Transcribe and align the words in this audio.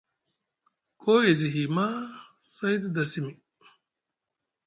Koo 1.01 1.21
e 1.31 1.33
zi 1.39 1.47
hiy 1.53 1.67
maa, 1.75 1.99
say 2.53 2.75
te 2.81 2.87
da 2.95 3.03
simi. 3.11 3.33